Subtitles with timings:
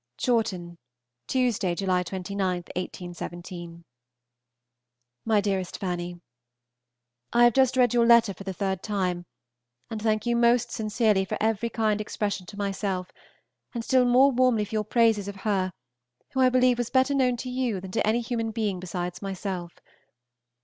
[0.17, 0.79] CHAWTON,
[1.27, 2.39] Tuesday (July 29,
[2.75, 3.83] 1817).
[5.25, 6.19] MY DEAREST FANNY,
[7.31, 9.27] I have just read your letter for the third time,
[9.91, 13.11] and thank you most sincerely for every kind expression to myself,
[13.75, 15.71] and still more warmly for your praises of her
[16.31, 19.77] who I believe was better known to you than to any human being besides myself.